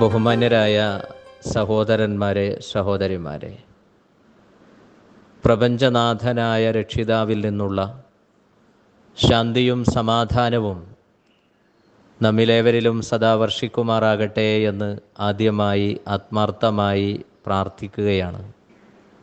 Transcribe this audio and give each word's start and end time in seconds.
ബഹുമാന്യരായ 0.00 0.76
സഹോദരന്മാരെ 1.52 2.60
സഹോദരിമാരെ 2.72 3.58
പ്രപഞ്ചനാഥനായ 5.44 6.70
രക്ഷിതാവിൽ 6.70 7.40
നിന്നുള്ള 7.46 7.80
ശാന്തിയും 9.18 9.84
സമാധാനവും 9.84 10.78
നമ്മിലേവരിലും 12.22 13.02
സദാ 13.02 13.34
വർഷിക്കുമാറാകട്ടെ 13.34 14.62
എന്ന് 14.62 14.98
ആദ്യമായി 15.18 16.00
ആത്മാർത്ഥമായി 16.08 17.24
പ്രാർത്ഥിക്കുകയാണ്. 17.46 18.52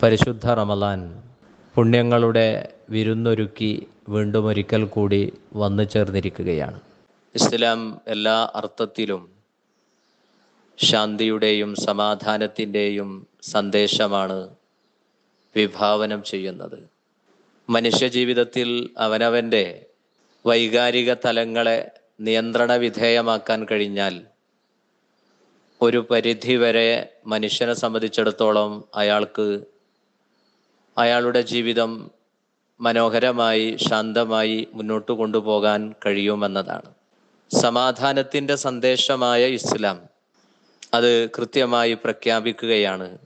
പരിശുദ്ധ 0.04 0.48
റമലാൻ 0.54 1.02
പുണ്യങ്ങളുടെ 1.76 2.48
വിരുന്നൊരുക്കി 2.90 3.88
വീണ്ടും 4.10 4.46
ഒരിക്കൽ 4.46 4.86
കൂടി 4.86 5.34
വന്നു 5.54 5.84
ചേർന്നിരിക്കുകയാണ് 5.84 6.80
ഇസ്ലാം 7.36 8.02
എല്ലാ 8.08 8.52
അർത്ഥത്തിലും 8.56 9.41
ശാന്തിയുടെയും 10.82 11.76
സമാധാനത്തിന്റെയും 11.76 13.28
സന്ദേശമാണ് 13.44 14.56
വിഭാവനം 15.56 16.24
ചെയ്യുന്നത്. 16.24 16.90
മനുഷ്യജീവിതത്തിൽ 17.70 18.90
അവനവന്റെ 18.98 19.86
വൈകാരിക 20.46 21.14
തലങ്ങളെ 21.14 21.92
നിയന്ത്രണ 22.20 22.74
വിധേയമാക്കാൻ 22.74 23.68
കഴിഞ്ഞാൽ 23.72 24.26
ഒരു 25.82 26.08
പരിധി 26.12 26.56
വരെ 26.56 27.14
മനുഷ്യനെ 27.26 27.74
സംബന്ധിച്ചിടത്തോളം 27.74 28.84
അയാൾക്ക് 28.96 29.66
അയാളുടെ 30.98 31.42
ജീവിതം 31.42 32.12
മനോഹരമായി 32.82 33.78
ശാന്തമായി 33.90 34.68
മുന്നോട്ട് 34.74 35.12
കൊണ്ടുപോകാൻ 35.12 35.94
കഴിയുമെന്നതാണ്. 36.06 36.90
സമാധാനത്തിന്റെ 37.52 38.56
സന്ദേശമായ 38.56 39.48
ഇസ്ലാം 39.48 40.11
അത് 40.94 41.30
കൃത്യമായി 41.30 41.94
പ്രഖ്യാപിക്കുകയാണ്. 41.94 43.18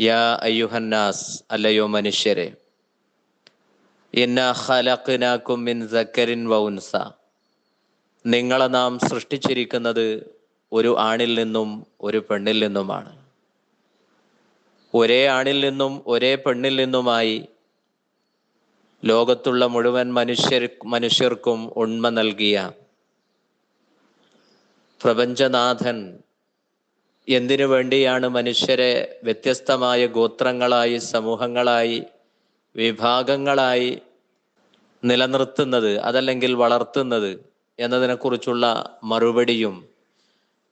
യാ 0.00 0.38
അയ്യുഹന്നാസ് 0.42 1.42
അല്ലയോ 1.50 1.86
മനുഷ്യരെ 1.86 2.48
മിൻ 5.58 5.88
സക്കരിൻ 5.88 6.48
നിങ്ങളെ 8.26 8.66
നാം 8.66 8.98
സൃഷ്ടിച്ചിരിക്കുന്നത് 8.98 10.06
ഒരു 10.72 10.98
ആണിൽ 10.98 11.34
നിന്നും 11.34 11.86
ഒരു 12.00 12.18
പെണ്ണിൽ 12.30 12.58
നിന്നുമാണ്. 12.64 13.12
ഒരേ 14.94 15.26
ആണിൽ 15.26 15.58
നിന്നും 15.60 15.92
ഒരേ 16.06 16.34
പെണ്ണിൽ 16.34 16.76
നിന്നുമായി 16.76 17.48
ലോകത്തുള്ള 19.04 19.66
മുഴുവൻ 19.66 20.14
മനുഷ്യർ 20.14 20.68
മനുഷ്യർക്കും 20.84 21.60
ഉണ്മ 21.76 22.08
നൽകിയ 22.08 22.56
പ്രപഞ്ചനാഥൻ 25.00 25.98
എന്തിനു 27.30 27.64
വേണ്ടിയാണ് 27.64 28.28
മനുഷ്യരെ 28.28 29.20
വ്യത്യസ്തമായ 29.24 30.06
ഗോത്രങ്ങളായി 30.06 30.98
സമൂഹങ്ങളായി 30.98 32.04
വിഭാഗങ്ങളായി 32.76 34.02
നിലനിർത്തുന്നത് 35.04 35.98
അതല്ലെങ്കിൽ 35.98 36.54
വളർത്തുന്നത് 36.54 37.44
എന്നതിനെക്കുറിച്ചുള്ള 37.78 38.98
മറുപടിയും 39.04 39.88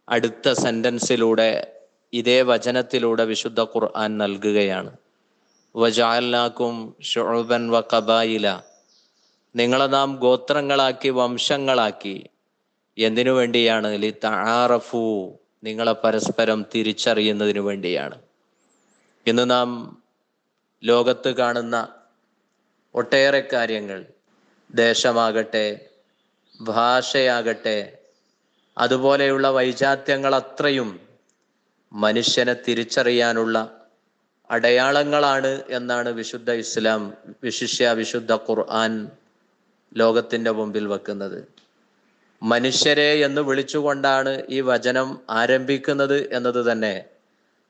അടുത്ത 0.09 0.53
സെന്റൻസിലൂടെ 0.53 1.73
ഇതേ 2.13 2.43
വചനത്തിലൂടെ 2.43 3.25
വിശുദ്ധ 3.25 3.63
ഖുർആൻ 3.63 4.19
നൽകുകയാണ്. 4.19 4.97
വജാൽനാക്കും 5.77 6.97
ഷുഅബൻ 7.03 7.71
വ 7.71 7.81
കബായില. 7.81 8.63
നിങ്ങളെ 9.57 9.87
നാം 9.87 10.17
ഗോത്രങ്ങളാക്കി 10.17 11.09
വംശങ്ങളാക്കി. 11.09 12.27
എന്തിനു 12.99 13.31
വേണ്ടിയാണ്? 13.31 14.03
ലി 14.03 14.11
നിങ്ങളെ 15.63 15.93
പരസ്പരം 15.93 16.67
തിരിച്ചറിയുന്നതിനു 16.75 17.61
വേണ്ടിയാണ്. 17.61 18.17
ഇന്ന് 19.27 19.51
നാം 19.51 19.69
ലോകത്ത് 20.83 21.31
കാണുന്ന 21.37 21.77
ഒട്ടേറെ 22.95 23.49
കാര്യങ്ങൾ 23.53 24.07
ദേശമാകട്ടെ 24.75 25.67
ഭാഷയാകട്ടെ 26.61 27.79
അതുപോലെയുള്ള 28.77 29.51
വൈജാത്യങ്ങൾ 29.51 30.35
അത്രയും 30.35 31.01
മനുഷ്യനെ 31.93 32.55
തിരിച്ചറിയാനുള്ള 32.55 33.57
അടയാളങ്ങളാണ് 34.51 35.63
എന്നാണ് 35.69 36.09
വിശുദ്ധ 36.09 36.51
ഇസ്ലാം 36.51 37.13
വിശിഷ്യ 37.43 37.93
വിശുദ്ധ 37.93 38.33
ഖുർആൻ 38.33 38.93
ലോകത്തിന്റെ 39.97 40.51
മുമ്പിൽ 40.51 40.87
വെക്കുന്നത്. 40.87 41.58
മനുഷ്യരെ 42.43 43.15
എന്ന് 43.15 43.41
വിളിച്ചുകൊണ്ടാണ് 43.41 44.43
ഈ 44.51 44.61
വചനം 44.61 45.21
ആരംഭിക്കുന്നത് 45.31 46.33
എന്നത് 46.33 46.73
തന്നെ 46.73 47.05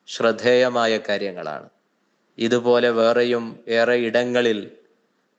ശ്രദ്ധേയമായ 0.06 1.00
കാര്യങ്ങളാണ്. 1.08 1.68
ഇതുപോലെ 2.38 2.90
വേറെയും 2.90 3.60
ഏറെ 3.68 3.94
ഇടങ്ങളിൽ 3.94 4.70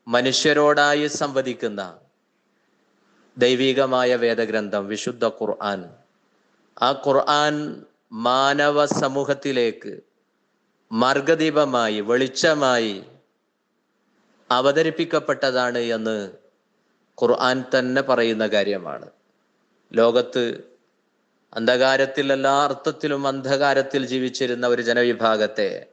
മനുഷ്യരോടായി 0.07 1.07
സംവദിക്കുന്ന 1.07 1.97
ദൈവികമായ 3.37 4.15
വേദഗ്രന്ഥം 4.15 4.87
വിശുദ്ധ 4.87 5.27
ഖുർആൻ. 5.27 5.89
ആ 6.81 6.91
ഖുർആൻ 7.07 7.83
മാനവ 8.13 8.85
സമൂഹത്തിലേക്ക് 8.85 9.99
മാർഗദീപമായി 10.91 11.99
വെളിച്ചമായി 11.99 13.03
അവതരിപ്പിക്കപ്പെട്ടതാണ് 14.51 15.77
എന്ന് 15.77 16.31
ഖുർആൻ 17.21 17.63
തന്നെ 17.79 18.01
പറയുന്ന 18.01 18.47
കാര്യമാണ്. 18.47 19.18
ലോകത്ത് 19.93 20.63
അന്ധകാരത്തിൽ 21.53 22.33
എല്ലാ 22.33 22.63
അർത്ഥത്തിലും 22.63 23.27
അന്ധകാരത്തിൽ 23.27 24.05
ജീവിച്ചിരുന്ന 24.05 24.67
ഒരു 24.67 24.81
ജനവിഭാഗത്തെ 24.81 25.85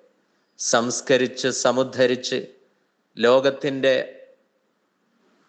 സംസ്കരിച്ച് 0.58 1.48
സമുദ്ധരിച്ച് 1.48 2.46
ലോകത്തിന്റെ 3.18 4.26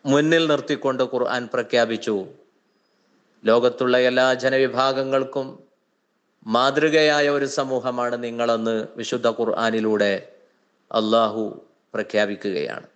മുന്നിൽ 0.05 0.47
നിർത്തിക്കൊണ്ട് 0.47 1.03
ഖുർആൻ 1.03 1.49
പ്രഖ്യാപിച്ചു. 1.53 2.27
ലോകത്തുള്ള 3.45 3.97
എല്ലാ 3.97 4.33
ജനവിഭാഗങ്ങൾക്കും 4.33 5.63
മാതൃകയായ 6.47 7.29
ഒരു 7.29 7.45
സമൂഹമാണ് 7.45 8.23
നിങ്ങളെന്ന് 8.23 8.87
വിശുദ്ധ 8.95 9.27
ഖുർആാനിലൂടെ 9.27 10.31
അള്ളാഹു 10.91 11.65
പ്രഖ്യാപിക്കുകയാണ്. 11.93 12.87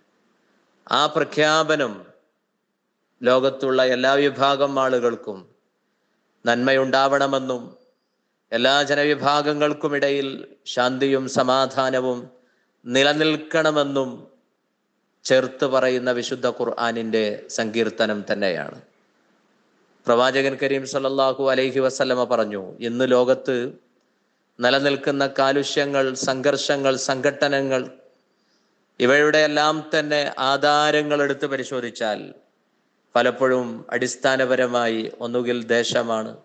ആ 0.90 1.06
പ്രഖ്യാപനം 1.06 2.11
ലോകത്തുള്ള 3.22 3.84
എല്ലാ 3.84 4.12
വിഭാഗം 4.14 4.72
ആളുകൾക്കും 4.80 5.38
നന്മയുണ്ടാവണമെന്നും 6.44 7.62
എല്ലാ 8.52 8.82
ജനവിഭാഗങ്ങൾക്കുമിടയിൽ 8.82 10.28
ശാന്തിയും 10.64 11.28
സമാധാനവും 11.28 12.18
നിലനിൽക്കണമെന്നും 12.84 14.10
ചേർത്ത് 15.24 15.64
പറയുന്ന 15.64 16.10
വിശുദ്ധ 16.10 16.46
ഖുർആാനിന്റെ 16.48 17.24
സങ്കീർത്തനം 17.48 18.24
തന്നെയാണ്. 18.30 18.78
പ്രവാചകൻ 20.06 20.54
കരീം 20.62 20.84
സല്ലല്ലാഹു 20.86 21.42
അലൈഹി 21.50 21.80
വസല്ലമ 21.80 22.24
പറഞ്ഞു 22.24 22.62
ഇന്ന് 22.78 23.04
ലോകത്ത് 23.10 23.56
നിലനിൽക്കുന്ന 24.58 25.24
കാലുഷ്യങ്ങൾ 25.38 26.14
സംഘർഷങ്ങൾ 26.28 26.96
സംഘട്ടനങ്ങൾ 27.08 27.82
ഇവയുടെ 29.00 29.38
എല്ലാം 29.38 29.76
തന്നെ 29.94 30.22
ആധാരങ്ങൾ 30.50 31.22
എടുത്ത് 31.22 31.46
പരിശോധിച്ചാൽ 31.46 32.20
പലപ്പോഴും 33.16 33.86
അടിസ്ഥാനപരമായി 33.90 35.12
ഒന്നുകിൽ 35.20 35.64
ദേശമാണ് 35.64 36.36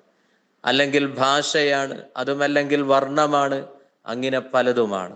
അല്ലെങ്കിൽ 0.66 1.06
ഭാഷയാണ് 1.06 2.04
അതുമല്ലെങ്കിൽ 2.18 2.82
വർണമാണ് 2.82 3.68
അങ്ങനെ 4.06 4.40
പലതുമാണ്. 4.40 5.16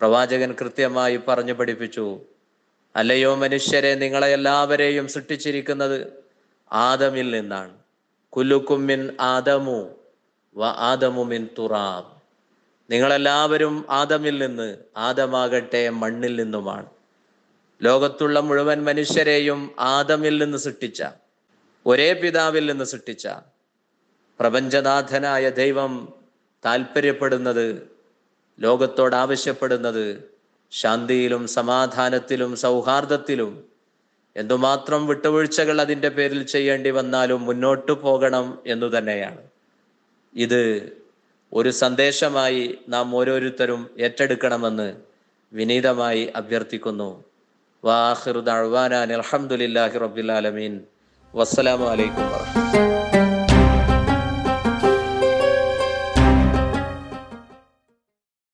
പ്രവാചകൻ 0.00 0.52
കൃത്യമായി 0.60 1.16
പറഞ്ഞു 1.16 1.52
പഠിപ്പിച്ചു 1.52 2.20
അല്ലയോ 2.96 3.34
മനുഷ്യരെ 3.34 3.94
നിങ്ങളെ 3.94 4.28
എല്ലാവരെയും 4.28 5.08
സൃഷ്ടിച്ചിരിക്കുന്നത് 5.08 6.24
ആദമിൽ 6.72 7.30
നിന്നാണ്. 7.30 7.74
കുല്ലുക്കുമ്മിൻ 8.28 9.16
ആദമു 9.20 9.88
വ 10.56 10.64
ആദമു 10.64 11.22
മിൻ 11.24 11.48
തുറാബ്. 11.58 12.18
നിങ്ങളെല്ലാവരും 12.92 13.86
ആദമിൽ 13.90 14.46
നിന്ന് 14.46 14.76
ആദമാകട്ടെ 14.96 15.88
മണ്ണിൽ 15.88 16.36
നിന്നുമാണ്. 16.36 16.86
ലോകത്തുള്ള 17.82 18.40
മുഴുവൻ 18.40 18.84
മനുഷ്യരെയും 18.84 19.70
ആദമിൽ 19.78 20.42
നിന്ന് 20.42 20.58
സൃഷ്ടിച്ച 20.58 21.02
ഒരേ 21.86 22.12
പിതാവിൽ 22.12 22.70
നിന്ന് 22.70 22.84
സൃഷ്ടിച്ച 22.84 23.28
പ്രപഞ്ചനാഥനായ 24.40 25.50
ദൈവം 25.50 26.12
താല്പര്യപ്പെടുന്നത് 26.64 27.88
ലോകത്തോട് 28.60 29.16
ആവശ്യപ്പെടുന്നത് 29.16 30.30
ശാന്തിയിലും 30.70 31.46
സമാധാനത്തിലും 31.46 32.56
സൗഹാർദ്ദത്തിലും. 32.56 33.64
എന്തുമാത്രം 34.36 35.06
വിട്ടുവീഴ്ചകൾ 35.06 35.80
അതിന്റെ 35.80 36.08
പേരിൽ 36.08 36.42
ചെയ്യേണ്ടി 36.42 36.90
വന്നാലും 36.90 37.42
മുന്നോട്ടു 37.42 37.92
പോകണം 37.92 38.58
എന്നു 38.66 38.98
തന്നെയാണ്. 38.98 39.42
ഇത് 40.34 40.92
ഒരു 41.52 41.70
സന്ദേശമായി 41.70 42.78
നാം 42.88 43.16
ഓരോരുത്തരും 43.16 43.90
ഏറ്റെടുക്കണമെന്ന് 43.98 44.96
വിനീതമായി 45.52 46.32
അഭ്യർത്ഥിക്കുന്നു. 46.36 47.24
വാഹിറു 47.83 48.41
ദഅ്വാനാൻ 48.49 49.09
അൽഹംദുലില്ലാഹി 49.17 49.97
റബ്ബിൽ 50.05 50.31
ആലമീൻ 50.37 50.75
വസ്സലാമു 51.33 51.87
അലൈക്കും 51.93 52.27
വറഹ്മത്തുള്ളാഹി 52.33 53.06